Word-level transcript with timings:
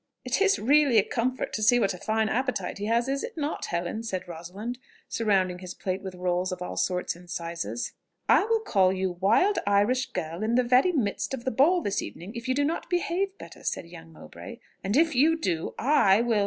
"It 0.25 0.41
is 0.41 0.57
really 0.57 0.97
a 0.97 1.03
comfort 1.03 1.53
to 1.53 1.61
see 1.61 1.79
what 1.79 1.93
a 1.93 1.99
fine 1.99 2.27
appetite 2.27 2.79
he 2.79 2.85
has! 2.85 3.07
is 3.07 3.23
it 3.23 3.37
not, 3.37 3.65
Helen?" 3.65 4.01
said 4.01 4.27
Rosalind, 4.27 4.79
surrounding 5.07 5.59
his 5.59 5.75
plate 5.75 6.01
with 6.01 6.15
rolls 6.15 6.51
of 6.51 6.59
all 6.59 6.75
sorts 6.75 7.15
and 7.15 7.29
sizes. 7.29 7.91
"I 8.27 8.43
will 8.45 8.61
call 8.61 8.91
you 8.91 9.11
'Wild 9.11 9.59
Irish 9.67 10.07
Girl' 10.07 10.41
in 10.41 10.55
the 10.55 10.63
very 10.63 10.91
midst 10.91 11.35
of 11.35 11.45
the 11.45 11.51
ball 11.51 11.81
this 11.81 12.01
evening 12.01 12.33
if 12.33 12.47
you 12.47 12.55
do 12.55 12.65
not 12.65 12.89
behave 12.89 13.37
better," 13.37 13.63
said 13.63 13.85
young 13.85 14.11
Mowbray. 14.11 14.57
"And 14.83 14.97
if 14.97 15.13
you 15.13 15.37
do, 15.37 15.75
I 15.77 16.21
will...." 16.21 16.39